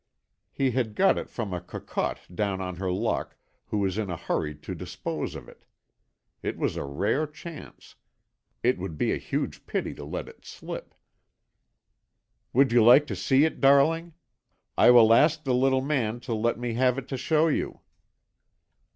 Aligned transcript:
He 0.51 0.71
had 0.71 0.95
got 0.95 1.19
it 1.19 1.29
from 1.29 1.53
a 1.53 1.61
cocotte 1.61 2.21
down 2.35 2.59
on 2.59 2.77
her 2.77 2.91
luck, 2.91 3.35
who 3.67 3.77
was 3.77 3.99
in 3.99 4.09
a 4.09 4.17
hurry 4.17 4.55
to 4.55 4.73
dispose 4.73 5.35
of 5.35 5.47
it. 5.47 5.63
It 6.41 6.57
was 6.57 6.75
a 6.75 6.83
rare 6.83 7.27
chance; 7.27 7.93
it 8.63 8.79
would 8.79 8.97
be 8.97 9.11
a 9.13 9.17
huge 9.19 9.67
pity 9.67 9.93
to 9.93 10.03
let 10.03 10.27
it 10.27 10.43
slip. 10.43 10.95
"Would 12.51 12.71
you 12.71 12.83
like 12.83 13.05
to 13.05 13.15
see 13.15 13.45
it, 13.45 13.61
darling? 13.61 14.13
I 14.75 14.89
will 14.89 15.13
ask 15.13 15.43
the 15.43 15.53
little 15.53 15.81
man 15.83 16.19
to 16.21 16.33
let 16.33 16.57
me 16.57 16.73
have 16.73 16.97
it 16.97 17.07
to 17.09 17.15
show 17.17 17.47
you." 17.47 17.81